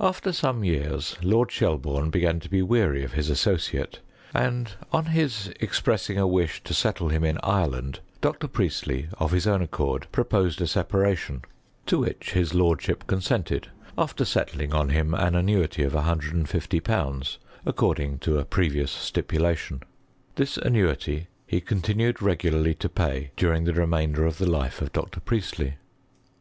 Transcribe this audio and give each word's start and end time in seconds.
After 0.00 0.32
some 0.32 0.64
years 0.64 1.16
Lord 1.22 1.50
Shelbume 1.52 2.10
began 2.10 2.40
to 2.40 2.48
be 2.50 2.62
weary 2.62 3.04
of 3.04 3.12
his 3.12 3.30
associate, 3.30 4.00
and, 4.34 4.72
on 4.92 5.04
his 5.04 5.52
expressing 5.60 6.18
a 6.18 6.26
wish 6.26 6.64
to 6.64 6.74
settle 6.74 7.10
him 7.10 7.22
in 7.22 7.38
Ireland, 7.44 8.00
Dr. 8.20 8.48
Priestley 8.48 9.08
of 9.20 9.30
his 9.30 9.46
own 9.46 9.62
accord 9.62 10.08
proposed 10.10 10.60
a 10.60 10.66
separation, 10.66 11.42
to 11.86 11.98
which 12.00 12.32
his 12.32 12.54
lordship 12.54 13.06
con 13.06 13.20
sented, 13.20 13.66
after 13.96 14.24
settling 14.24 14.74
on 14.74 14.88
him 14.88 15.14
an 15.14 15.36
annuity 15.36 15.84
of 15.84 15.92
160/.^ 15.92 17.36
according 17.64 18.18
to 18.18 18.40
a 18.40 18.44
previous 18.44 18.90
stipulation. 18.90 19.80
This 20.34 20.56
annuity 20.56 21.28
ke 21.48 21.64
continued 21.64 22.20
regularly 22.20 22.74
to 22.74 22.88
pay 22.88 23.30
during 23.36 23.62
the 23.62 23.74
remainder 23.74 24.26
of 24.26 24.38
the 24.38 24.50
life 24.50 24.82
of 24.82 24.92
Dr. 24.92 25.20
Priestley. 25.20 25.74